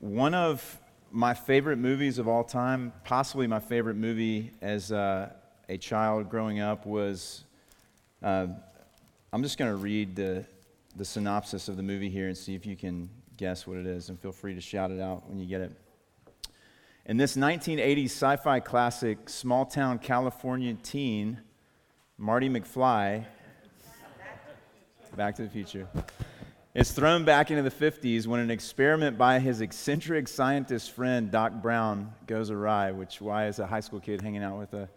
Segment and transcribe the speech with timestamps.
[0.00, 0.78] one of
[1.12, 5.30] my favorite movies of all time, possibly my favorite movie as uh,
[5.68, 7.44] a child growing up, was.
[8.22, 8.48] Uh,
[9.32, 10.44] I'm just going to read the,
[10.96, 14.08] the synopsis of the movie here and see if you can guess what it is,
[14.08, 15.72] and feel free to shout it out when you get it.
[17.06, 21.40] In this 1980s sci fi classic, small town California teen,
[22.18, 23.24] Marty McFly,
[25.16, 25.86] Back to the Future,
[26.74, 31.54] is thrown back into the 50s when an experiment by his eccentric scientist friend, Doc
[31.62, 34.88] Brown, goes awry, which, why is a high school kid hanging out with a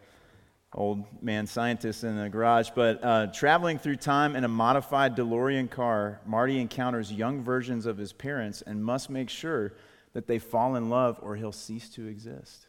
[0.75, 2.69] old man scientist in the garage.
[2.73, 7.97] But uh, traveling through time in a modified DeLorean car, Marty encounters young versions of
[7.97, 9.73] his parents and must make sure
[10.13, 12.67] that they fall in love or he'll cease to exist.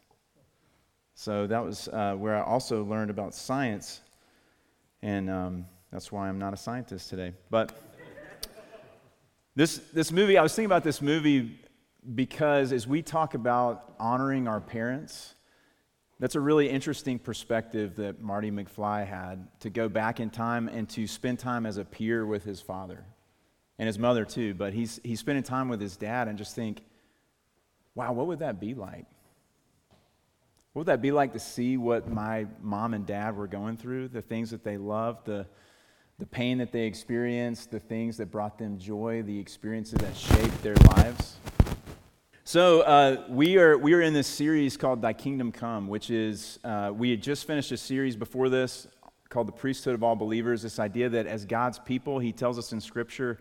[1.15, 4.01] So that was uh, where I also learned about science,
[5.03, 7.33] and um, that's why I'm not a scientist today.
[7.51, 7.79] But
[9.57, 11.61] this, this movie, I was thinking about this movie
[12.15, 15.35] because as we talk about honoring our parents,
[16.19, 20.89] that's a really interesting perspective that Marty McFly had to go back in time and
[20.91, 23.05] to spend time as a peer with his father
[23.79, 24.55] and his mother too.
[24.55, 26.83] But he's, he's spending time with his dad and just think,
[27.95, 29.07] wow, what would that be like?
[30.73, 34.09] What would that be like to see what my mom and dad were going through,
[34.09, 35.47] the things that they loved, the,
[36.19, 40.63] the pain that they experienced, the things that brought them joy, the experiences that shaped
[40.63, 41.37] their lives?
[42.45, 46.59] So uh, we are we are in this series called "Thy Kingdom Come," which is
[46.63, 48.87] uh, we had just finished a series before this
[49.29, 52.73] called "The Priesthood of All Believers." This idea that as God's people, He tells us
[52.73, 53.39] in Scripture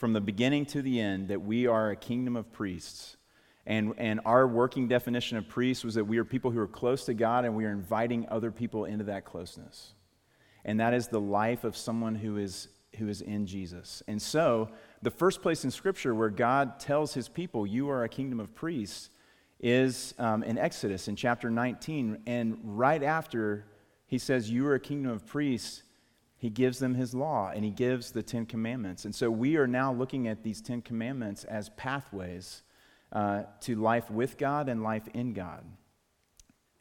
[0.00, 3.18] from the beginning to the end that we are a kingdom of priests.
[3.66, 7.04] And, and our working definition of priests was that we are people who are close
[7.04, 9.92] to God and we are inviting other people into that closeness.
[10.64, 14.02] And that is the life of someone who is, who is in Jesus.
[14.06, 14.70] And so
[15.02, 18.54] the first place in Scripture where God tells his people, You are a kingdom of
[18.54, 19.10] priests,
[19.58, 22.22] is um, in Exodus in chapter 19.
[22.26, 23.66] And right after
[24.06, 25.82] he says, You are a kingdom of priests,
[26.36, 29.04] he gives them his law and he gives the Ten Commandments.
[29.04, 32.62] And so we are now looking at these Ten Commandments as pathways
[33.12, 35.64] uh, to life with God and life in God.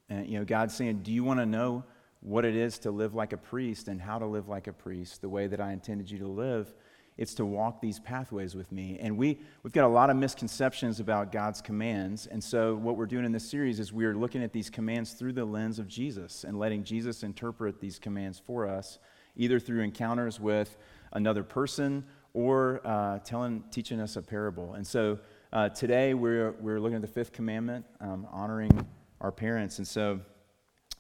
[0.09, 1.83] And, you know, God's saying, Do you want to know
[2.21, 5.21] what it is to live like a priest and how to live like a priest,
[5.21, 6.73] the way that I intended you to live?
[7.19, 8.97] It's to walk these pathways with me.
[9.01, 12.27] And we, we've got a lot of misconceptions about God's commands.
[12.27, 15.33] And so, what we're doing in this series is we're looking at these commands through
[15.33, 18.99] the lens of Jesus and letting Jesus interpret these commands for us,
[19.35, 20.77] either through encounters with
[21.11, 24.75] another person or uh, telling, teaching us a parable.
[24.75, 25.19] And so,
[25.51, 28.87] uh, today we're, we're looking at the fifth commandment, um, honoring
[29.19, 29.79] our parents.
[29.79, 30.21] And so,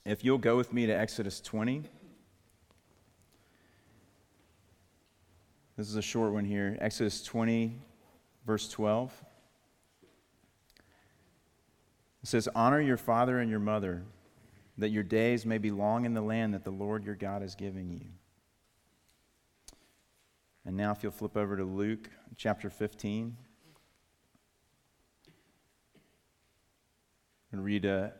[0.09, 1.83] if you'll go with me to Exodus 20.
[5.77, 6.75] This is a short one here.
[6.81, 7.79] Exodus 20,
[8.43, 9.13] verse 12.
[12.23, 14.01] It says, Honor your father and your mother,
[14.79, 17.53] that your days may be long in the land that the Lord your God is
[17.53, 18.07] giving you.
[20.65, 23.37] And now, if you'll flip over to Luke chapter 15,
[27.51, 28.11] and read a,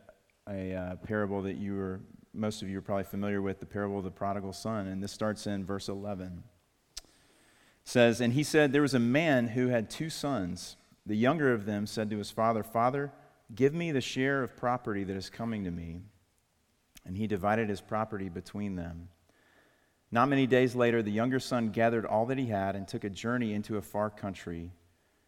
[0.50, 2.00] a, uh, parable that you were,
[2.34, 4.88] most of you are probably familiar with, the parable of the prodigal son.
[4.88, 6.44] And this starts in verse 11
[7.90, 10.78] says, And he said, There was a man who had two sons.
[11.06, 13.12] The younger of them said to his father, Father,
[13.54, 16.02] give me the share of property that is coming to me.
[17.06, 19.10] And he divided his property between them.
[20.12, 23.10] Not many days later, the younger son gathered all that he had and took a
[23.10, 24.72] journey into a far country.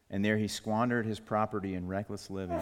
[0.09, 2.61] And there he squandered his property in reckless living.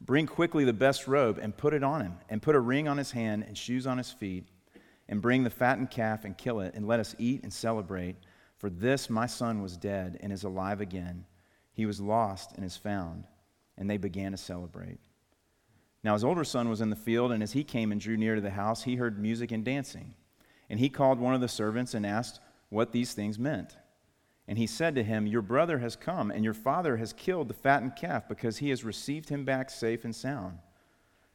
[0.00, 2.98] Bring quickly the best robe and put it on him, and put a ring on
[2.98, 4.46] his hand and shoes on his feet,
[5.08, 8.16] and bring the fattened calf and kill it, and let us eat and celebrate.
[8.56, 11.26] For this my son was dead and is alive again.
[11.72, 13.24] He was lost and is found
[13.80, 15.00] and they began to celebrate.
[16.04, 18.34] Now his older son was in the field, and as he came and drew near
[18.34, 20.14] to the house, he heard music and dancing.
[20.68, 23.76] And he called one of the servants and asked what these things meant.
[24.50, 27.54] And he said to him, Your brother has come, and your father has killed the
[27.54, 30.58] fattened calf because he has received him back safe and sound.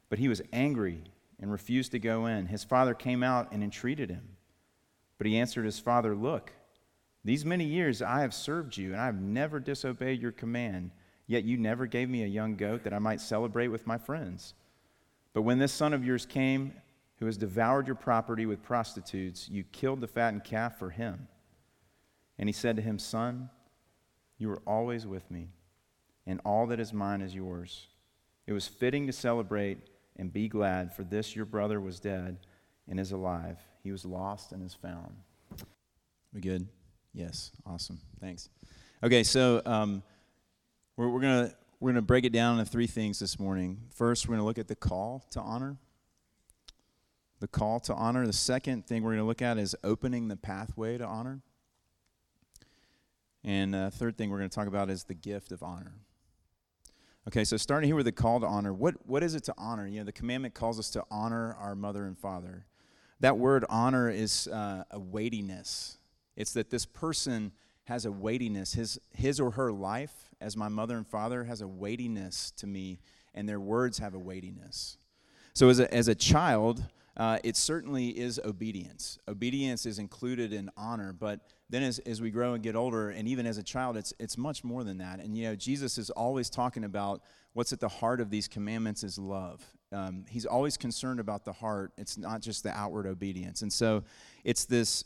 [0.09, 1.01] But he was angry
[1.39, 2.47] and refused to go in.
[2.47, 4.35] His father came out and entreated him.
[5.17, 6.51] But he answered his father, Look,
[7.23, 10.91] these many years I have served you, and I have never disobeyed your command,
[11.25, 14.55] yet you never gave me a young goat that I might celebrate with my friends.
[15.31, 16.73] But when this son of yours came,
[17.19, 21.29] who has devoured your property with prostitutes, you killed the fattened calf for him.
[22.37, 23.49] And he said to him, Son,
[24.37, 25.49] you are always with me,
[26.27, 27.87] and all that is mine is yours.
[28.47, 29.79] It was fitting to celebrate
[30.17, 32.37] and be glad, for this your brother was dead
[32.89, 33.57] and is alive.
[33.83, 35.15] He was lost and is found.
[36.33, 36.67] We good?
[37.13, 37.51] Yes.
[37.65, 37.99] Awesome.
[38.19, 38.49] Thanks.
[39.03, 40.03] Okay, so um,
[40.97, 43.81] we're, we're going to we're to break it down into three things this morning.
[43.93, 45.77] First, we're going to look at the call to honor.
[47.41, 48.25] The call to honor.
[48.25, 51.41] The second thing we're going to look at is opening the pathway to honor.
[53.45, 55.93] And uh, third thing we're going to talk about is the gift of honor.
[57.27, 59.85] Okay, so starting here with the call to honor, what, what is it to honor?
[59.85, 62.65] You know, the commandment calls us to honor our mother and father.
[63.19, 65.99] That word honor is uh, a weightiness.
[66.35, 67.51] It's that this person
[67.83, 68.73] has a weightiness.
[68.73, 72.99] His, his or her life, as my mother and father, has a weightiness to me,
[73.35, 74.97] and their words have a weightiness.
[75.53, 76.83] So as a, as a child,
[77.17, 79.17] uh, it certainly is obedience.
[79.27, 81.39] Obedience is included in honor, but
[81.69, 84.37] then as, as we grow and get older, and even as a child, it's, it's
[84.37, 85.19] much more than that.
[85.19, 87.21] And, you know, Jesus is always talking about
[87.53, 89.63] what's at the heart of these commandments is love.
[89.91, 91.93] Um, he's always concerned about the heart.
[91.97, 93.61] It's not just the outward obedience.
[93.61, 94.03] And so
[94.43, 95.05] it's this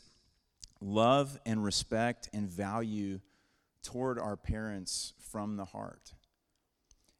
[0.80, 3.20] love and respect and value
[3.82, 6.12] toward our parents from the heart.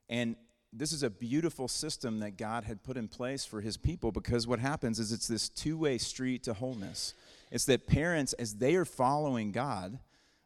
[0.08, 0.34] And
[0.72, 4.46] this is a beautiful system that God had put in place for his people because
[4.46, 7.14] what happens is it's this two way street to wholeness.
[7.50, 9.98] It's that parents, as they are following God,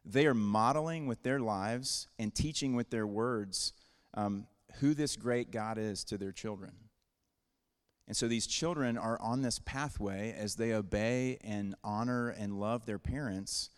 [0.05, 3.75] they are modeling with their lives and teaching with their words
[4.15, 4.47] um,
[4.81, 6.73] who this great God is to their children.
[8.07, 12.85] And so these children are on this pathway as they obey and honor and love
[12.87, 13.71] their parents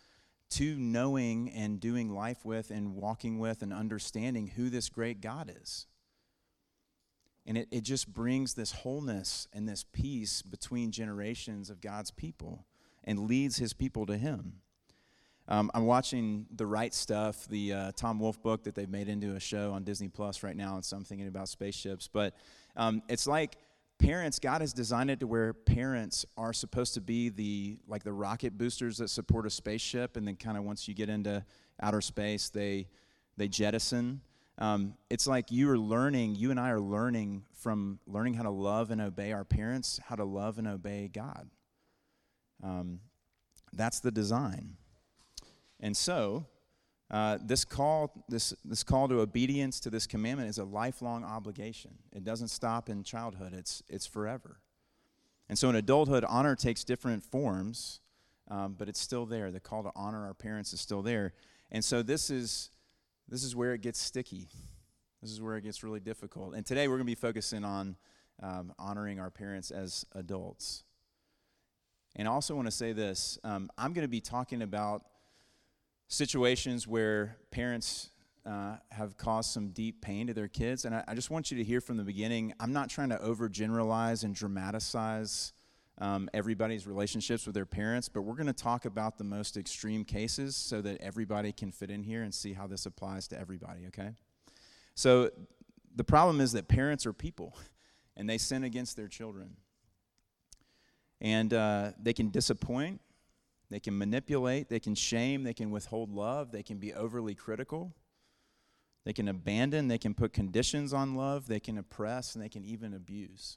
[0.50, 5.52] to knowing and doing life with and walking with and understanding who this great God
[5.62, 5.86] is.
[7.46, 12.66] And it, it just brings this wholeness and this peace between generations of God's people
[13.04, 14.60] and leads his people to him.
[15.48, 19.36] Um, I'm watching The Right Stuff, the uh, Tom Wolfe book that they've made into
[19.36, 22.08] a show on Disney Plus right now, and so I'm thinking about spaceships.
[22.08, 22.34] But
[22.76, 23.56] um, it's like
[24.00, 28.12] parents, God has designed it to where parents are supposed to be the like the
[28.12, 31.44] rocket boosters that support a spaceship, and then kind of once you get into
[31.80, 32.88] outer space, they
[33.36, 34.22] they jettison.
[34.58, 38.50] Um, it's like you are learning, you and I are learning from learning how to
[38.50, 41.48] love and obey our parents, how to love and obey God.
[42.62, 43.00] Um,
[43.72, 44.76] that's the design.
[45.80, 46.46] And so,
[47.10, 51.92] uh, this call, this, this call to obedience to this commandment is a lifelong obligation.
[52.12, 54.58] It doesn't stop in childhood, it's, it's forever.
[55.48, 58.00] And so in adulthood, honor takes different forms,
[58.48, 59.50] um, but it's still there.
[59.50, 61.34] The call to honor our parents is still there.
[61.70, 62.70] And so this is
[63.28, 64.48] this is where it gets sticky.
[65.22, 66.54] This is where it gets really difficult.
[66.54, 67.96] And today we're going to be focusing on
[68.42, 70.84] um, honoring our parents as adults.
[72.14, 75.02] And I also want to say this um, I'm going to be talking about
[76.08, 78.10] situations where parents
[78.46, 80.84] uh, have caused some deep pain to their kids.
[80.84, 83.16] And I, I, just want you to hear from the beginning I'm not trying to
[83.16, 85.52] overgeneralize and dramatize
[85.98, 90.04] um, everybody's relationships with their parents, but we're going to talk about the most extreme
[90.04, 93.86] cases so that everybody can fit in here and see how this applies to everybody,
[93.86, 94.10] okay?
[94.94, 95.30] So
[95.94, 97.56] the problem is that parents are people
[98.16, 99.56] and they sin against their children.
[101.20, 103.00] And uh, they can disappoint,
[103.70, 107.94] they can manipulate, they can shame, they can withhold love, they can be overly critical.
[109.06, 112.64] They can abandon, they can put conditions on love, they can oppress, and they can
[112.64, 113.56] even abuse.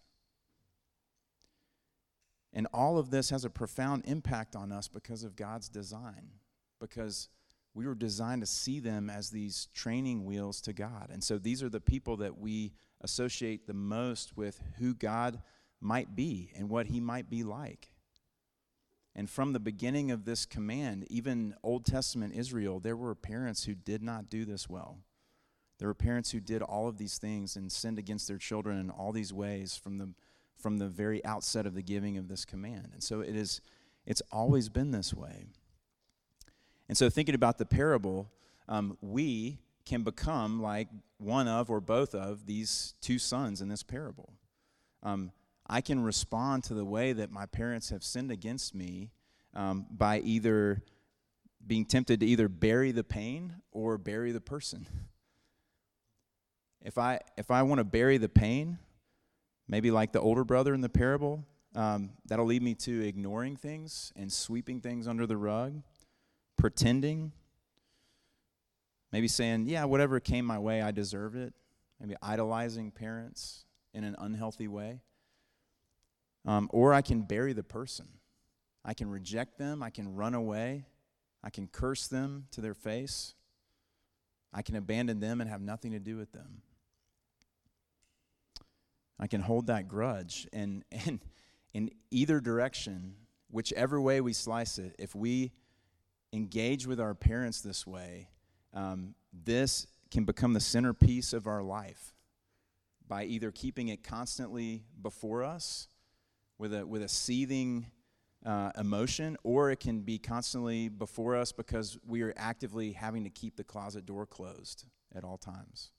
[2.54, 6.32] And all of this has a profound impact on us because of God's design,
[6.80, 7.30] because
[7.74, 11.10] we were designed to see them as these training wheels to God.
[11.12, 15.42] And so these are the people that we associate the most with who God
[15.80, 17.92] might be and what he might be like.
[19.16, 23.76] And from the beginning of this command, even Old Testament Israel, there were parents who
[23.76, 25.00] did not do this well.
[25.78, 28.90] There were parents who did all of these things and sinned against their children in
[28.90, 30.14] all these ways from the
[30.60, 32.90] from the very outset of the giving of this command.
[32.94, 33.62] And so it is
[34.06, 35.48] it's always been this way.
[36.88, 38.32] And so thinking about the parable,
[38.68, 40.88] um, we can become like
[41.18, 44.34] one of or both of these two sons in this parable.
[45.04, 45.32] Um,
[45.68, 49.12] I can respond to the way that my parents have sinned against me
[49.54, 50.82] um, by either
[51.66, 54.88] being tempted to either bury the pain or bury the person.
[56.82, 58.80] If I if I want to bury the pain,
[59.70, 61.46] maybe like the older brother in the parable,
[61.76, 65.82] um, that'll lead me to ignoring things and sweeping things under the rug,
[66.58, 67.32] pretending,
[69.14, 71.54] maybe saying, "Yeah, whatever came my way, I deserve it."
[72.00, 75.02] Maybe idolizing parents in an unhealthy way.
[76.46, 78.08] Um, or I can bury the person.
[78.84, 79.84] I can reject them.
[79.84, 80.86] I can run away.
[81.44, 83.36] I can curse them to their face.
[84.52, 86.62] I can abandon them and have nothing to do with them.
[89.20, 90.48] I can hold that grudge.
[90.54, 91.20] And, and
[91.74, 93.16] in either direction,
[93.52, 95.52] whichever way we slice it, if we
[96.32, 98.30] engage with our parents this way,
[98.74, 102.14] um, this can become the centerpiece of our life
[103.08, 105.88] by either keeping it constantly before us
[106.58, 107.88] with a, with a seething
[108.46, 113.30] uh, emotion, or it can be constantly before us because we are actively having to
[113.30, 115.92] keep the closet door closed at all times.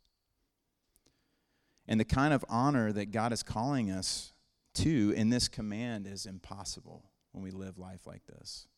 [1.91, 4.33] And the kind of honor that God is calling us
[4.75, 8.69] to in this command is impossible when we live life like this.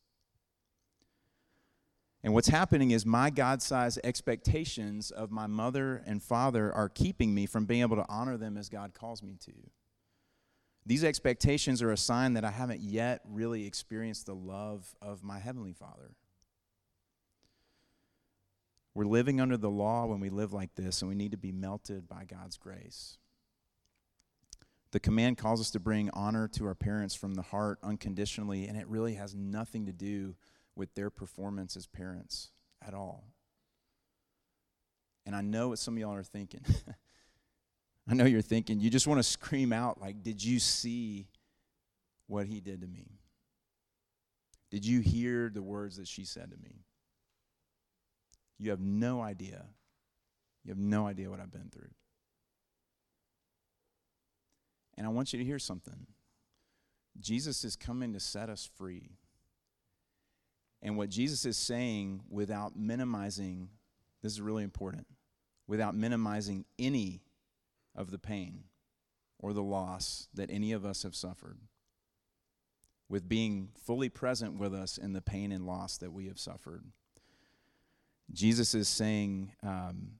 [2.24, 7.34] And what's happening is my God sized expectations of my mother and father are keeping
[7.34, 9.52] me from being able to honor them as God calls me to.
[10.86, 15.38] These expectations are a sign that I haven't yet really experienced the love of my
[15.38, 16.16] Heavenly Father.
[18.94, 21.52] We're living under the law when we live like this, and we need to be
[21.52, 23.16] melted by God's grace.
[24.90, 28.76] The command calls us to bring honor to our parents from the heart unconditionally, and
[28.76, 30.36] it really has nothing to do
[30.76, 32.50] with their performance as parents
[32.86, 33.24] at all.
[35.24, 36.64] And I know what some of y'all are thinking.
[38.08, 41.28] I know you're thinking, you just want to scream out, like, did you see
[42.26, 43.20] what he did to me?
[44.70, 46.84] Did you hear the words that she said to me?
[48.58, 49.66] You have no idea.
[50.64, 51.90] You have no idea what I've been through.
[54.96, 56.06] And I want you to hear something.
[57.18, 59.10] Jesus is coming to set us free.
[60.80, 63.68] And what Jesus is saying without minimizing,
[64.22, 65.06] this is really important,
[65.66, 67.22] without minimizing any
[67.94, 68.64] of the pain
[69.38, 71.58] or the loss that any of us have suffered,
[73.08, 76.84] with being fully present with us in the pain and loss that we have suffered.
[78.30, 80.12] Jesus is saying um,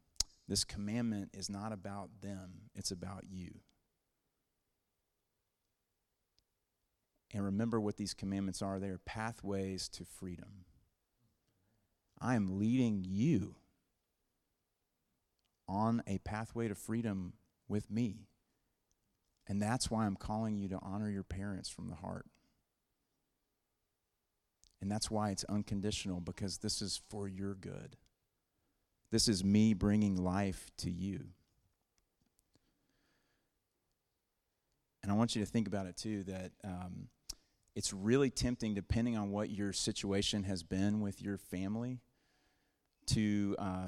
[0.49, 3.61] this commandment is not about them, it's about you.
[7.35, 10.67] And remember what these commandments are they are pathways to freedom.
[12.21, 13.57] I am leading you
[15.67, 17.33] on a pathway to freedom
[17.69, 18.29] with me.
[19.49, 22.27] And that's why I'm calling you to honor your parents from the heart.
[24.83, 27.97] And that's why it's unconditional, because this is for your good.
[29.13, 31.29] This is me bringing life to you.
[35.03, 37.09] And I want you to think about it too that um,
[37.77, 42.01] it's really tempting, depending on what your situation has been with your family,
[43.07, 43.87] to uh,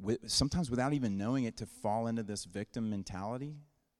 [0.00, 3.56] with, sometimes without even knowing it, to fall into this victim mentality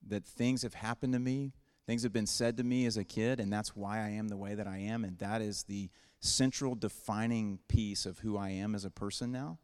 [0.06, 1.52] that things have happened to me,
[1.86, 4.36] things have been said to me as a kid, and that's why I am the
[4.36, 5.90] way that I am, and that is the
[6.24, 9.58] central defining piece of who I am as a person now.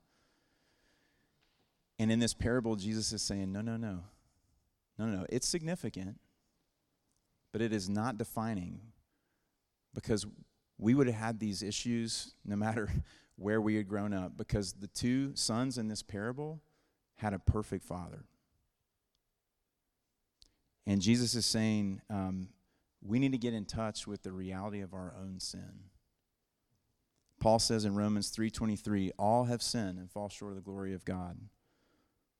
[1.98, 4.00] And in this parable, Jesus is saying, no, no, no.
[4.98, 5.26] No, no, no.
[5.30, 6.18] It's significant,
[7.52, 8.80] but it is not defining
[9.94, 10.26] because
[10.78, 12.90] we would have had these issues no matter
[13.36, 16.60] where we had grown up because the two sons in this parable
[17.16, 18.24] had a perfect father.
[20.86, 22.48] And Jesus is saying um,
[23.02, 25.84] we need to get in touch with the reality of our own sin.
[27.40, 31.04] Paul says in Romans 3:23, all have sinned and fall short of the glory of
[31.04, 31.38] God.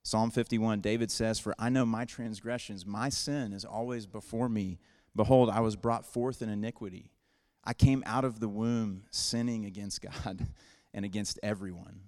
[0.03, 4.79] Psalm 51, David says, For I know my transgressions, my sin is always before me.
[5.15, 7.11] Behold, I was brought forth in iniquity.
[7.65, 10.47] I came out of the womb sinning against God
[10.95, 12.01] and against everyone.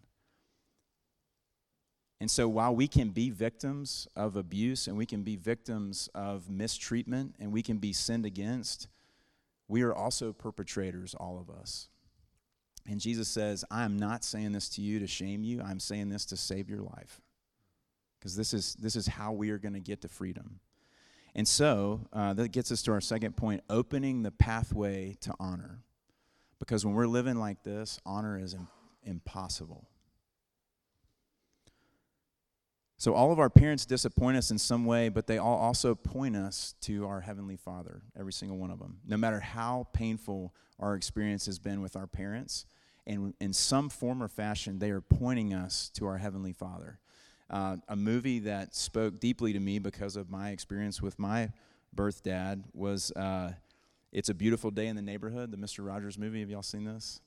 [2.20, 6.48] And so, while we can be victims of abuse and we can be victims of
[6.48, 8.86] mistreatment and we can be sinned against,
[9.66, 11.88] we are also perpetrators, all of us.
[12.88, 16.08] And Jesus says, I am not saying this to you to shame you, I'm saying
[16.08, 17.20] this to save your life.
[18.18, 20.60] Because this is, this is how we are going to get to freedom.
[21.34, 25.80] And so, uh, that gets us to our second point opening the pathway to honor.
[26.58, 28.68] Because when we're living like this, honor is Im-
[29.02, 29.88] impossible.
[33.02, 36.36] So, all of our parents disappoint us in some way, but they all also point
[36.36, 38.98] us to our Heavenly Father, every single one of them.
[39.04, 42.64] No matter how painful our experience has been with our parents,
[43.04, 47.00] and in some form or fashion, they are pointing us to our Heavenly Father.
[47.50, 51.50] Uh, a movie that spoke deeply to me because of my experience with my
[51.92, 53.50] birth dad was uh,
[54.12, 55.84] It's a Beautiful Day in the Neighborhood, the Mr.
[55.84, 56.38] Rogers movie.
[56.38, 57.20] Have y'all seen this?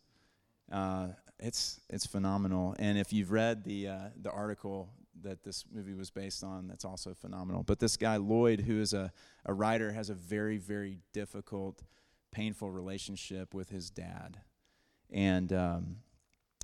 [0.71, 2.75] Uh, it's, it's phenomenal.
[2.79, 4.87] And if you've read the, uh, the article
[5.23, 7.63] that this movie was based on that's also phenomenal.
[7.63, 9.11] But this guy, Lloyd, who is a,
[9.45, 11.83] a writer, has a very, very difficult,
[12.31, 14.39] painful relationship with his dad.
[15.11, 15.97] And um,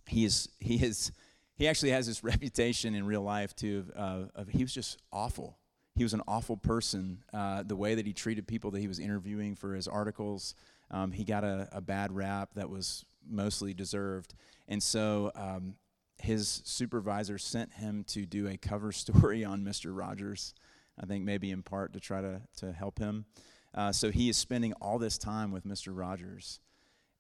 [0.08, 1.12] he is, he is,
[1.56, 4.98] he actually has this reputation in real life too of, uh, of he was just
[5.12, 5.58] awful.
[5.96, 7.24] He was an awful person.
[7.34, 10.56] Uh, the way that he treated people that he was interviewing for his articles,
[10.90, 14.34] um, he got a, a, bad rap that was mostly deserved.
[14.68, 15.76] And so um,
[16.22, 19.96] his supervisor sent him to do a cover story on Mr.
[19.96, 20.54] Rogers,
[21.02, 23.26] I think maybe in part to try to, to help him.
[23.74, 25.98] Uh, so he is spending all this time with Mr.
[25.98, 26.60] Rogers.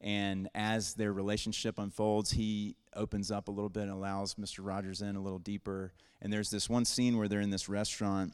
[0.01, 4.59] And as their relationship unfolds, he opens up a little bit and allows Mr.
[4.61, 5.93] Rogers in a little deeper.
[6.21, 8.33] And there's this one scene where they're in this restaurant,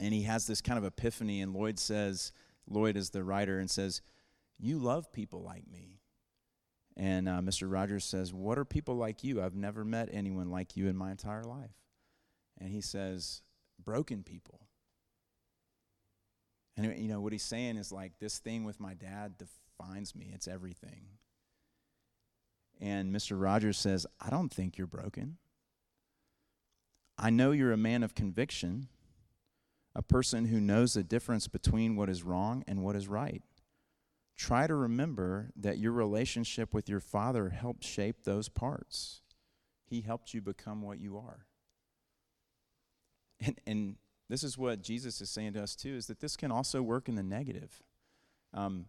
[0.00, 1.42] and he has this kind of epiphany.
[1.42, 2.32] And Lloyd says,
[2.68, 4.00] Lloyd is the writer, and says,
[4.58, 5.97] You love people like me.
[6.98, 7.70] And uh, Mr.
[7.70, 9.40] Rogers says, What are people like you?
[9.40, 11.76] I've never met anyone like you in my entire life.
[12.60, 13.42] And he says,
[13.82, 14.66] Broken people.
[16.76, 20.32] And, you know, what he's saying is like, this thing with my dad defines me,
[20.34, 21.06] it's everything.
[22.80, 23.40] And Mr.
[23.40, 25.38] Rogers says, I don't think you're broken.
[27.16, 28.88] I know you're a man of conviction,
[29.94, 33.42] a person who knows the difference between what is wrong and what is right
[34.38, 39.20] try to remember that your relationship with your Father helped shape those parts.
[39.84, 41.44] He helped you become what you are.
[43.40, 43.96] And, and
[44.28, 47.08] this is what Jesus is saying to us too is that this can also work
[47.08, 47.82] in the negative.
[48.52, 48.86] Um,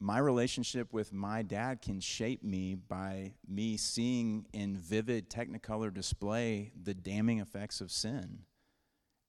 [0.00, 6.72] my relationship with my dad can shape me by me seeing in vivid technicolor display
[6.80, 8.44] the damning effects of sin.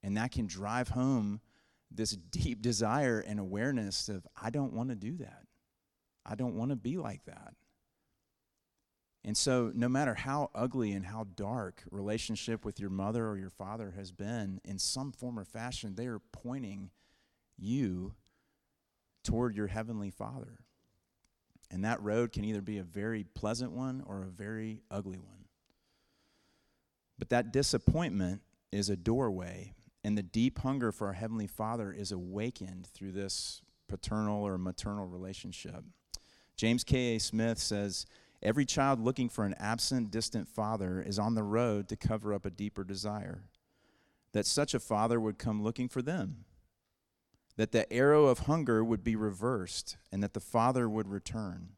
[0.04, 1.42] And that can drive home
[1.92, 5.44] this deep desire and awareness of, I don't want to do that.
[6.26, 7.54] I don't want to be like that.
[9.26, 13.50] And so, no matter how ugly and how dark relationship with your mother or your
[13.50, 16.90] father has been, in some form or fashion, they are pointing
[17.58, 18.14] you
[19.24, 20.60] toward your heavenly Father.
[21.70, 25.46] And that road can either be a very pleasant one or a very ugly one.
[27.18, 29.74] But that disappointment is a doorway
[30.04, 35.08] and the deep hunger for our Heavenly Father is awakened through this paternal or maternal
[35.08, 35.84] relationship.
[36.56, 37.20] James K.A.
[37.20, 38.06] Smith says,
[38.42, 42.46] Every child looking for an absent, distant father is on the road to cover up
[42.46, 43.44] a deeper desire.
[44.32, 46.46] That such a father would come looking for them.
[47.58, 51.72] That the arrow of hunger would be reversed and that the father would return.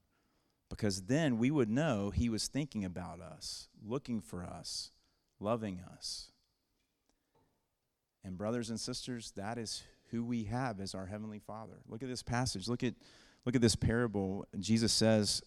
[0.70, 4.92] Because then we would know he was thinking about us, looking for us,
[5.40, 6.31] loving us.
[8.24, 11.82] And, brothers and sisters, that is who we have as our Heavenly Father.
[11.88, 12.68] Look at this passage.
[12.68, 12.94] Look at,
[13.46, 14.46] look at this parable.
[14.60, 15.42] Jesus says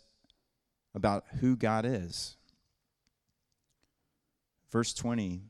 [0.94, 2.36] about who God is.
[4.72, 5.42] Verse 20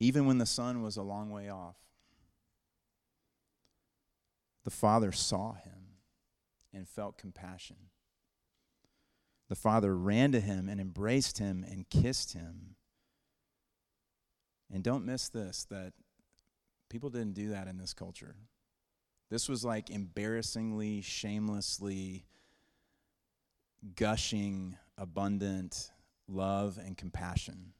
[0.00, 1.76] Even when the Son was a long way off,
[4.64, 5.72] the Father saw him
[6.72, 7.76] and felt compassion.
[9.48, 12.76] The Father ran to him and embraced him and kissed him.
[14.72, 15.92] And don't miss this that
[16.88, 18.36] people didn't do that in this culture.
[19.30, 22.24] This was like embarrassingly, shamelessly
[23.94, 25.90] gushing, abundant
[26.28, 27.72] love and compassion.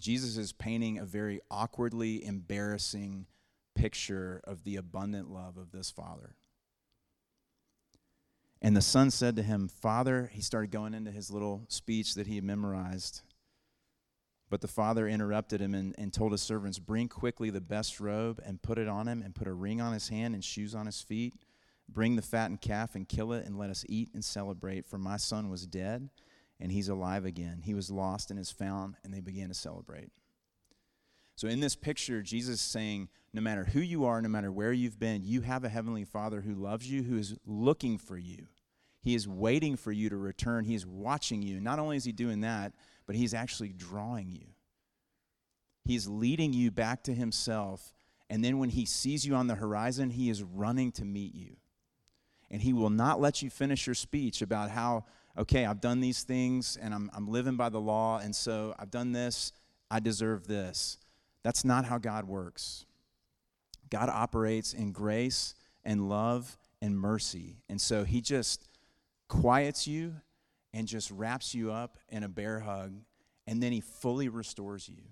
[0.00, 3.26] Jesus is painting a very awkwardly embarrassing
[3.74, 6.34] picture of the abundant love of this Father.
[8.60, 12.26] And the son said to him, Father, he started going into his little speech that
[12.28, 13.22] he had memorized.
[14.52, 18.38] But the father interrupted him and, and told his servants, Bring quickly the best robe
[18.44, 20.84] and put it on him, and put a ring on his hand and shoes on
[20.84, 21.32] his feet.
[21.88, 24.84] Bring the fattened calf and kill it, and let us eat and celebrate.
[24.84, 26.10] For my son was dead,
[26.60, 27.62] and he's alive again.
[27.64, 30.10] He was lost and is found, and they began to celebrate.
[31.34, 34.74] So, in this picture, Jesus is saying, no matter who you are, no matter where
[34.74, 38.48] you've been, you have a heavenly Father who loves you, who is looking for you.
[39.00, 40.66] He is waiting for you to return.
[40.66, 41.58] He is watching you.
[41.58, 42.74] Not only is he doing that,
[43.06, 44.46] but He's actually drawing you.
[45.84, 47.94] He's leading you back to Himself.
[48.30, 51.56] And then when He sees you on the horizon, He is running to meet you.
[52.50, 55.04] And He will not let you finish your speech about how,
[55.36, 58.90] okay, I've done these things and I'm, I'm living by the law, and so I've
[58.90, 59.52] done this.
[59.90, 60.98] I deserve this.
[61.42, 62.86] That's not how God works.
[63.90, 67.58] God operates in grace and love and mercy.
[67.68, 68.68] And so he just
[69.28, 70.14] quiets you
[70.72, 72.94] and just wraps you up in a bear hug,
[73.46, 75.02] and then he fully restores you.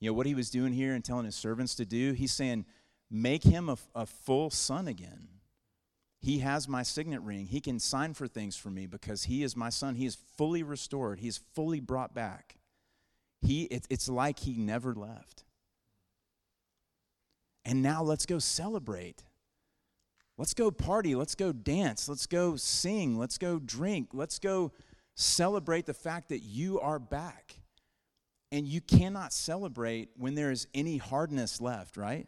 [0.00, 2.12] You know what he was doing here and telling his servants to do?
[2.12, 2.64] He's saying,
[3.10, 5.28] make him a, a full son again.
[6.20, 7.46] He has my signet ring.
[7.46, 9.94] He can sign for things for me because he is my son.
[9.94, 12.56] He is fully restored, he is fully brought back.
[13.42, 15.44] He, it, it's like he never left.
[17.64, 19.22] And now let's go celebrate.
[20.40, 21.14] Let's go party.
[21.14, 22.08] Let's go dance.
[22.08, 23.18] Let's go sing.
[23.18, 24.08] Let's go drink.
[24.14, 24.72] Let's go
[25.14, 27.56] celebrate the fact that you are back.
[28.50, 32.26] And you cannot celebrate when there is any hardness left, right?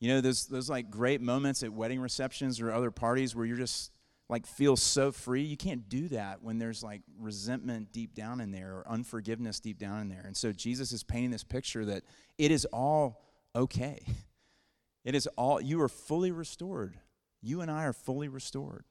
[0.00, 3.56] You know, there's those like great moments at wedding receptions or other parties where you're
[3.56, 3.92] just
[4.28, 5.42] like feel so free.
[5.42, 9.78] You can't do that when there's like resentment deep down in there or unforgiveness deep
[9.78, 10.24] down in there.
[10.26, 12.02] And so Jesus is painting this picture that
[12.38, 13.22] it is all
[13.54, 14.04] okay.
[15.04, 16.98] It is all, you are fully restored.
[17.40, 18.84] You and I are fully restored.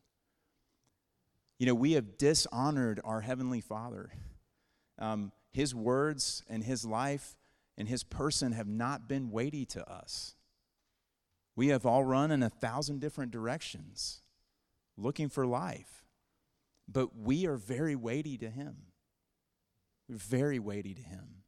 [1.57, 4.11] You know, we have dishonored our Heavenly Father.
[4.99, 7.35] Um, his words and His life
[7.77, 10.35] and His person have not been weighty to us.
[11.55, 14.21] We have all run in a thousand different directions
[14.97, 16.05] looking for life,
[16.87, 18.77] but we are very weighty to Him.
[20.07, 21.40] We're very weighty to Him.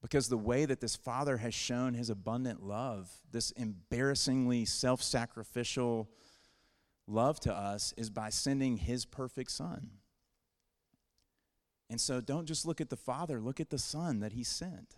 [0.00, 6.08] Because the way that this Father has shown his abundant love, this embarrassingly self sacrificial
[7.06, 9.90] love to us, is by sending his perfect Son.
[11.90, 14.96] And so don't just look at the Father, look at the Son that he sent.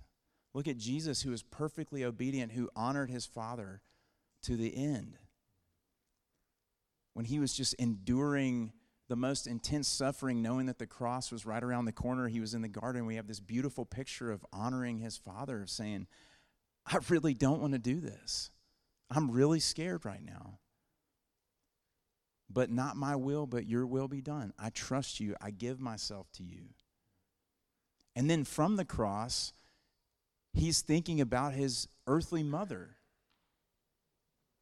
[0.53, 3.83] Look at Jesus, who was perfectly obedient, who honored his Father
[4.43, 5.17] to the end.
[7.15, 8.73] When he was just enduring
[9.11, 12.29] the most intense suffering, knowing that the cross was right around the corner.
[12.29, 13.07] He was in the garden.
[13.07, 16.07] We have this beautiful picture of honoring his father, of saying,
[16.87, 18.53] I really don't want to do this.
[19.11, 20.61] I'm really scared right now.
[22.49, 24.53] But not my will, but your will be done.
[24.57, 25.35] I trust you.
[25.41, 26.69] I give myself to you.
[28.15, 29.53] And then from the cross,
[30.53, 32.91] he's thinking about his earthly mother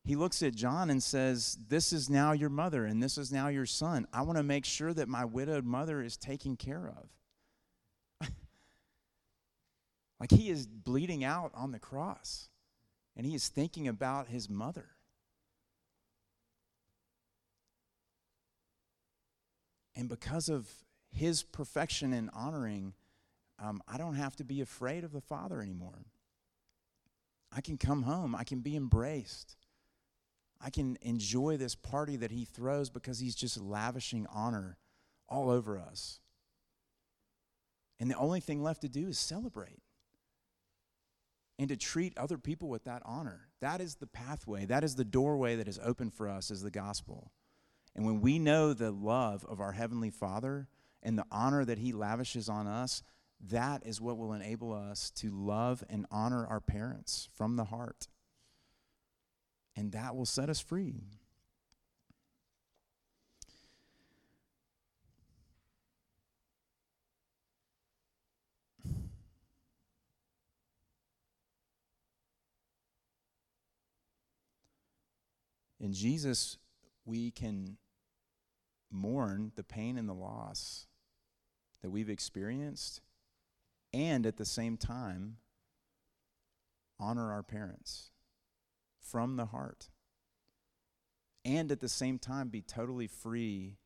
[0.09, 3.49] he looks at John and says, This is now your mother and this is now
[3.49, 4.07] your son.
[4.11, 6.91] I want to make sure that my widowed mother is taken care
[8.23, 8.31] of.
[10.19, 12.49] like he is bleeding out on the cross
[13.19, 14.87] and he is thinking about his mother.
[19.95, 20.71] And because of
[21.11, 22.95] his perfection and honoring,
[23.59, 26.07] um, I don't have to be afraid of the Father anymore.
[27.53, 29.58] I can come home, I can be embraced.
[30.61, 34.77] I can enjoy this party that he throws because he's just lavishing honor
[35.29, 36.21] all over us.
[38.01, 39.83] And the only thing left to do is celebrate
[41.59, 43.49] and to treat other people with that honor.
[43.61, 46.71] That is the pathway, that is the doorway that is open for us as the
[46.71, 47.33] gospel.
[47.97, 50.69] And when we know the love of our Heavenly Father
[51.03, 53.03] and the honor that He lavishes on us,
[53.41, 58.09] that is what will enable us to love and honor our parents from the heart
[59.79, 61.05] and that will set us free.
[75.79, 76.59] In Jesus,
[77.05, 77.77] we can
[78.91, 80.89] mourn the pain and the loss
[81.83, 83.01] that we've experienced,
[83.95, 85.37] and at the same time,
[86.99, 88.11] honor our parents
[89.11, 89.91] from the heart.
[91.45, 93.79] And at the same time, be totally free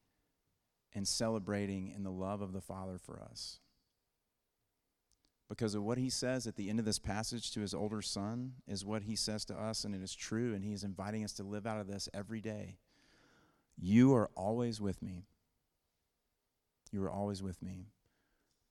[0.95, 3.61] and celebrating in the love of the Father for us.
[5.49, 8.55] Because of what he says at the end of this passage to his older son
[8.67, 11.35] is what he says to us, and it is true, and he is inviting us
[11.35, 12.79] to live out of this every day.
[13.79, 15.27] You are always with me.
[16.91, 17.89] You are always with me.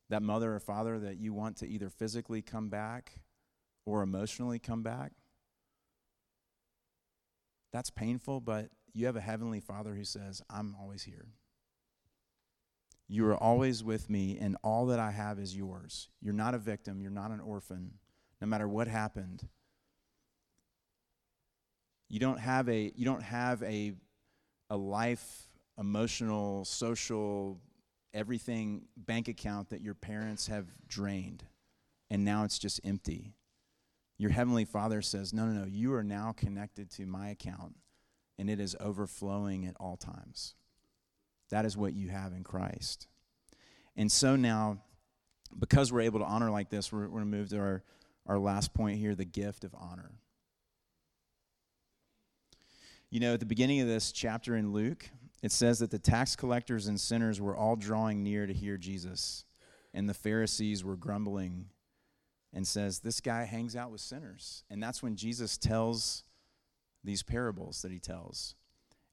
[0.09, 3.21] That mother or father that you want to either physically come back
[3.85, 5.13] or emotionally come back,
[7.71, 11.27] that's painful, but you have a heavenly Father who says, I'm always here.
[13.07, 16.09] You are always with me, and all that I have is yours.
[16.21, 17.95] You're not a victim, you're not an orphan,
[18.39, 19.47] no matter what happened.
[22.07, 23.93] You don't have a you don't have a
[24.69, 27.59] a life, emotional, social,
[28.13, 31.43] everything bank account that your parents have drained
[32.09, 33.33] and now it's just empty
[34.21, 37.75] your heavenly Father says, No, no, no, you are now connected to my account,
[38.37, 40.53] and it is overflowing at all times.
[41.49, 43.07] That is what you have in Christ.
[43.97, 44.77] And so now,
[45.57, 47.83] because we're able to honor like this, we're, we're going to move to our,
[48.27, 50.11] our last point here the gift of honor.
[53.09, 55.09] You know, at the beginning of this chapter in Luke,
[55.41, 59.45] it says that the tax collectors and sinners were all drawing near to hear Jesus,
[59.95, 61.65] and the Pharisees were grumbling
[62.53, 64.63] and says, This guy hangs out with sinners.
[64.69, 66.23] And that's when Jesus tells
[67.03, 68.55] these parables that he tells.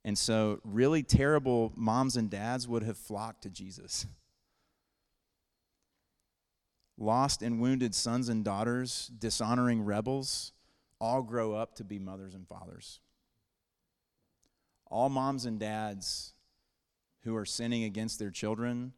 [0.05, 4.07] And so, really terrible moms and dads would have flocked to Jesus.
[6.97, 10.53] Lost and wounded sons and daughters, dishonoring rebels,
[11.01, 13.01] all grow up to be mothers and fathers.
[14.91, 16.33] All moms and dads
[17.23, 18.93] who are sinning against their children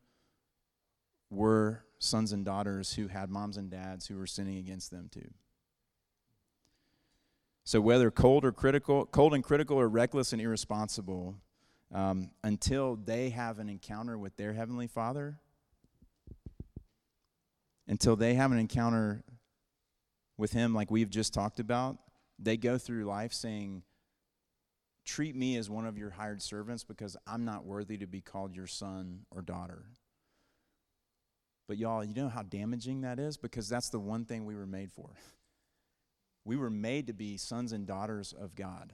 [1.31, 5.31] were sons and daughters who had moms and dads who were sinning against them too.
[7.63, 11.37] So whether cold or critical, cold and critical, or reckless and irresponsible,
[11.93, 15.39] um, until they have an encounter with their heavenly Father,
[17.87, 19.23] until they have an encounter
[20.39, 21.99] with Him, like we've just talked about,
[22.39, 23.83] they go through life saying,
[25.05, 28.57] "Treat me as one of your hired servants, because I'm not worthy to be called
[28.57, 29.85] your son or daughter."
[31.71, 34.67] But y'all, you know how damaging that is because that's the one thing we were
[34.67, 35.09] made for.
[36.45, 38.93] We were made to be sons and daughters of God.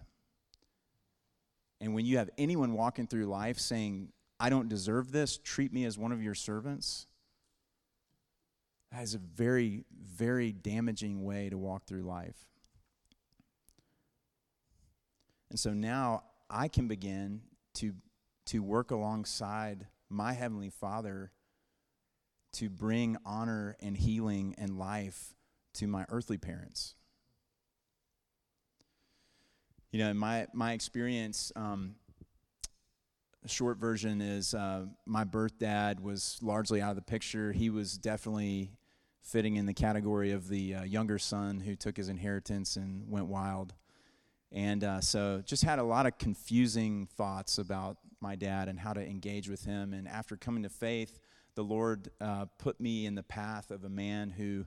[1.81, 5.87] And when you have anyone walking through life saying, I don't deserve this, treat me
[5.87, 7.07] as one of your servants,
[8.93, 12.37] that is a very, very damaging way to walk through life.
[15.49, 17.41] And so now I can begin
[17.77, 17.95] to,
[18.49, 21.33] to work alongside my Heavenly Father
[22.57, 25.35] to bring honor and healing and life
[25.75, 26.95] to my earthly parents.
[29.91, 31.97] You know, my, my experience, um,
[33.47, 37.53] short version is uh, my birth dad was largely out of the picture.
[37.53, 38.73] He was definitely
[39.23, 43.27] fitting in the category of the uh, younger son who took his inheritance and went
[43.27, 43.75] wild.
[44.53, 48.93] And uh, so just had a lot of confusing thoughts about my dad and how
[48.93, 49.93] to engage with him.
[49.93, 51.19] And after coming to faith,
[51.57, 54.67] the Lord uh, put me in the path of a man who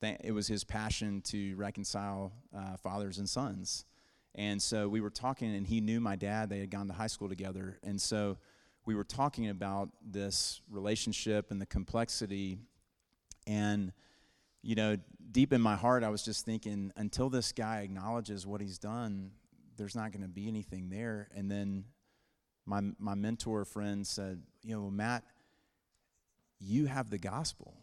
[0.00, 3.84] th- it was his passion to reconcile uh, fathers and sons.
[4.36, 6.48] And so we were talking, and he knew my dad.
[6.48, 7.78] They had gone to high school together.
[7.82, 8.38] And so
[8.86, 12.60] we were talking about this relationship and the complexity.
[13.46, 13.92] And,
[14.62, 14.96] you know,
[15.32, 19.32] deep in my heart, I was just thinking, until this guy acknowledges what he's done,
[19.76, 21.28] there's not going to be anything there.
[21.34, 21.86] And then
[22.66, 25.24] my, my mentor friend said, you know, Matt,
[26.60, 27.74] you have the gospel.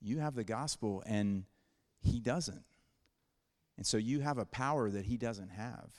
[0.00, 1.44] You have the gospel, and
[2.00, 2.64] he doesn't.
[3.76, 5.90] And so you have a power that he doesn't have.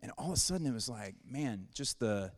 [0.00, 2.32] And all of a sudden, it was like, man, just the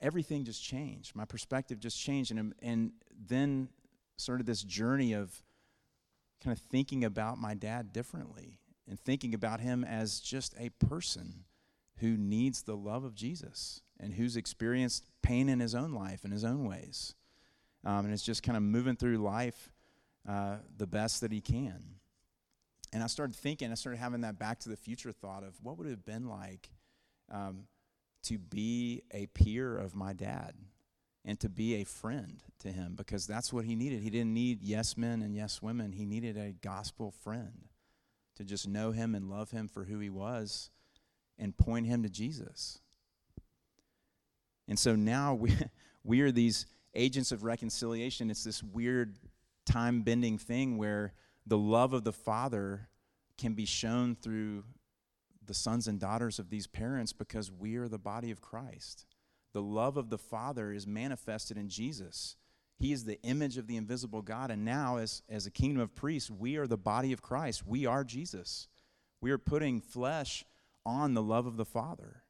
[0.00, 1.16] everything just changed.
[1.16, 2.30] My perspective just changed.
[2.30, 2.92] And, and
[3.26, 3.68] then
[4.16, 5.42] started this journey of
[6.42, 11.44] kind of thinking about my dad differently and thinking about him as just a person
[11.96, 16.30] who needs the love of Jesus and who's experienced pain in his own life in
[16.30, 17.14] his own ways.
[17.84, 19.70] Um, and it's just kind of moving through life
[20.28, 21.82] uh, the best that he can.
[22.92, 25.78] And I started thinking, I started having that back to the future thought of what
[25.78, 26.70] would it have been like
[27.30, 27.64] um,
[28.24, 30.54] to be a peer of my dad
[31.24, 34.02] and to be a friend to him because that's what he needed.
[34.02, 37.68] He didn't need yes men and yes women, he needed a gospel friend
[38.36, 40.70] to just know him and love him for who he was
[41.38, 42.80] and point him to Jesus.
[44.68, 45.52] And so now we,
[46.04, 48.30] we are these agents of reconciliation.
[48.30, 49.16] It's this weird
[49.64, 51.12] time bending thing where
[51.46, 52.88] the love of the Father
[53.36, 54.64] can be shown through
[55.46, 59.06] the sons and daughters of these parents because we are the body of Christ.
[59.52, 62.36] The love of the Father is manifested in Jesus.
[62.78, 64.50] He is the image of the invisible God.
[64.50, 67.66] And now, as, as a kingdom of priests, we are the body of Christ.
[67.66, 68.68] We are Jesus.
[69.20, 70.44] We are putting flesh
[70.84, 72.22] on the love of the Father.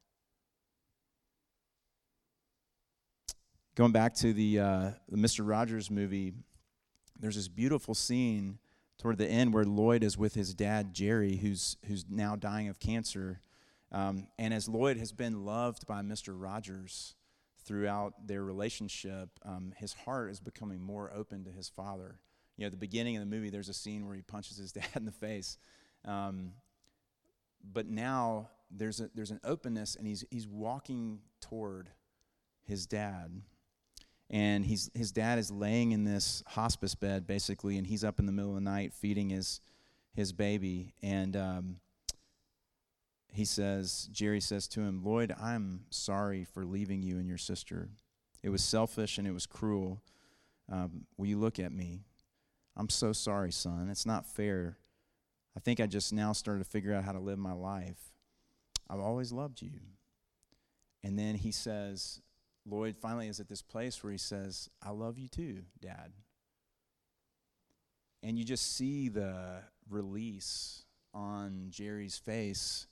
[3.79, 5.47] Going back to the, uh, the Mr.
[5.47, 6.33] Rogers movie,
[7.17, 8.59] there's this beautiful scene
[8.97, 12.77] toward the end where Lloyd is with his dad, Jerry, who's, who's now dying of
[12.77, 13.39] cancer.
[13.93, 16.33] Um, and as Lloyd has been loved by Mr.
[16.35, 17.15] Rogers
[17.63, 22.19] throughout their relationship, um, his heart is becoming more open to his father.
[22.57, 24.71] You know, at the beginning of the movie, there's a scene where he punches his
[24.73, 25.57] dad in the face.
[26.03, 26.51] Um,
[27.63, 31.91] but now there's, a, there's an openness, and he's, he's walking toward
[32.65, 33.41] his dad
[34.29, 38.25] and he's his dad is laying in this hospice bed basically, and he's up in
[38.25, 39.61] the middle of the night feeding his
[40.13, 41.75] his baby, and um,
[43.31, 47.89] he says, Jerry says to him, Lloyd, I'm sorry for leaving you and your sister.
[48.41, 50.01] It was selfish and it was cruel.
[50.71, 52.05] Um, will you look at me?
[52.75, 53.89] I'm so sorry, son.
[53.89, 54.77] It's not fair.
[55.55, 58.13] I think I just now started to figure out how to live my life.
[58.89, 59.79] I've always loved you.
[61.03, 62.21] And then he says,
[62.69, 66.13] Lloyd finally is at this place where he says, I love you too, Dad.
[68.21, 72.87] And you just see the release on Jerry's face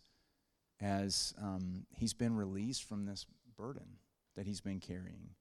[0.79, 3.25] as um, he's been released from this
[3.57, 3.97] burden
[4.35, 5.31] that he's been carrying.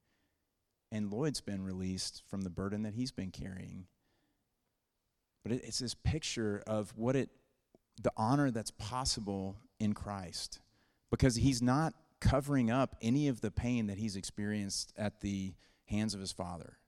[0.91, 3.87] And Lloyd's been released from the burden that he's been carrying.
[5.43, 7.29] But it, it's this picture of what it,
[8.03, 10.61] the honor that's possible in Christ.
[11.11, 11.95] Because he's not
[12.27, 16.79] covering up any of the pain that he's experienced at the hands of his father.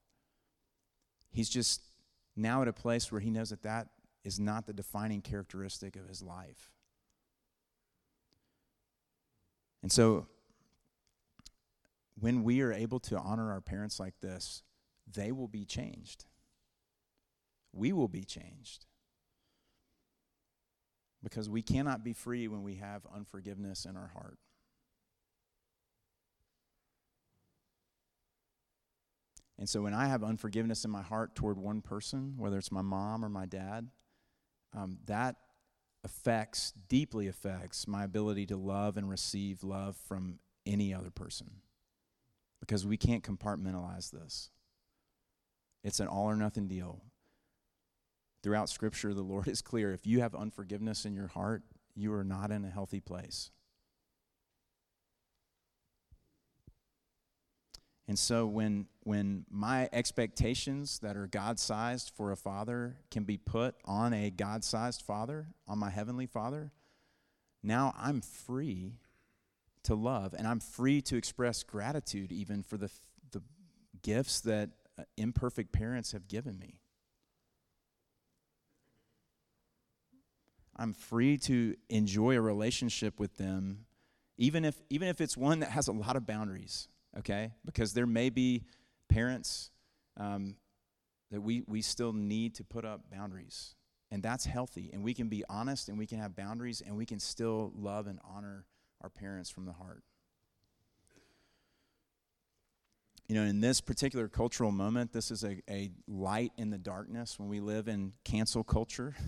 [1.30, 1.80] He's just
[2.34, 3.88] now at a place where he knows that that
[4.24, 6.72] is not the defining characteristic of his life.
[9.82, 10.26] And so,
[12.18, 14.64] when we are able to honor our parents like this,
[15.06, 16.24] they will be changed.
[17.72, 18.86] We will be changed.
[21.22, 24.38] Because we cannot be free when we have unforgiveness in our heart.
[29.58, 32.82] And so when I have unforgiveness in my heart toward one person, whether it's my
[32.82, 33.88] mom or my dad,
[34.72, 35.36] um, that
[36.04, 41.50] affects, deeply affects my ability to love and receive love from any other person.
[42.60, 44.50] Because we can't compartmentalize this.
[45.82, 47.02] It's an all or nothing deal.
[48.42, 49.92] Throughout Scripture, the Lord is clear.
[49.92, 51.62] If you have unforgiveness in your heart,
[51.96, 53.50] you are not in a healthy place.
[58.06, 63.74] And so when when my expectations that are God-sized for a father can be put
[63.86, 66.72] on a God-sized father, on my heavenly father,
[67.62, 68.98] now I'm free
[69.84, 72.90] to love and I'm free to express gratitude even for the
[73.30, 73.40] the
[74.02, 74.68] gifts that
[74.98, 76.82] uh, imperfect parents have given me.
[80.76, 83.86] I'm free to enjoy a relationship with them
[84.36, 87.52] even if even if it's one that has a lot of boundaries okay?
[87.64, 88.64] Because there may be
[89.08, 89.70] parents
[90.16, 90.56] um,
[91.30, 93.74] that we, we still need to put up boundaries.
[94.10, 94.90] And that's healthy.
[94.92, 98.06] And we can be honest and we can have boundaries and we can still love
[98.06, 98.64] and honor
[99.02, 100.02] our parents from the heart.
[103.28, 107.38] You know, in this particular cultural moment, this is a, a light in the darkness
[107.38, 109.14] when we live in cancel culture.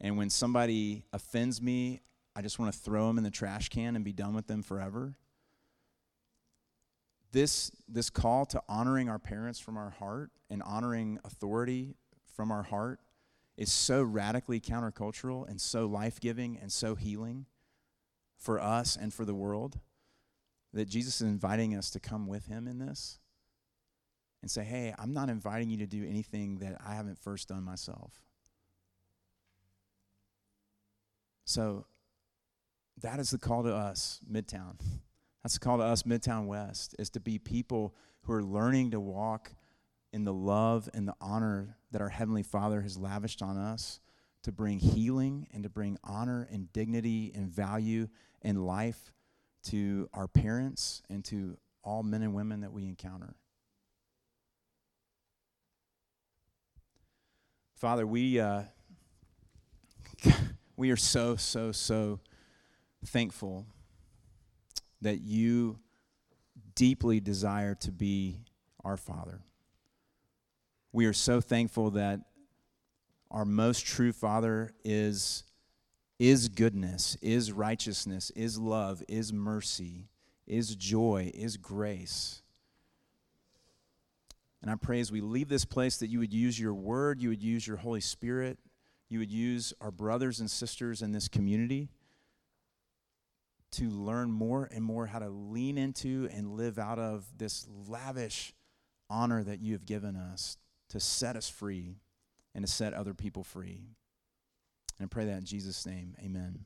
[0.00, 2.02] And when somebody offends me,
[2.36, 4.62] I just want to throw them in the trash can and be done with them
[4.62, 5.16] forever
[7.32, 11.94] this, this call to honoring our parents from our heart and honoring authority
[12.34, 13.00] from our heart
[13.56, 17.46] is so radically countercultural and so life giving and so healing
[18.36, 19.80] for us and for the world
[20.72, 23.18] that Jesus is inviting us to come with him in this
[24.42, 27.64] and say, hey, I'm not inviting you to do anything that I haven't first done
[27.64, 28.12] myself.
[31.44, 31.86] So
[33.00, 34.76] that is the call to us, Midtown.
[35.48, 39.00] That's the call to us, Midtown West, is to be people who are learning to
[39.00, 39.54] walk
[40.12, 43.98] in the love and the honor that our Heavenly Father has lavished on us
[44.42, 48.08] to bring healing and to bring honor and dignity and value
[48.42, 49.14] and life
[49.68, 53.34] to our parents and to all men and women that we encounter.
[57.74, 58.64] Father, we, uh,
[60.76, 62.20] we are so, so, so
[63.06, 63.64] thankful
[65.02, 65.78] that you
[66.74, 68.40] deeply desire to be
[68.84, 69.40] our Father.
[70.92, 72.20] We are so thankful that
[73.30, 75.44] our most true Father is,
[76.18, 80.08] is goodness, is righteousness, is love, is mercy,
[80.46, 82.42] is joy, is grace.
[84.62, 87.28] And I pray as we leave this place that you would use your word, you
[87.28, 88.58] would use your Holy Spirit,
[89.08, 91.88] you would use our brothers and sisters in this community
[93.72, 98.52] to learn more and more how to lean into and live out of this lavish
[99.10, 100.56] honor that you have given us
[100.90, 101.96] to set us free
[102.54, 103.88] and to set other people free.
[104.98, 106.60] And I pray that in Jesus' name, amen.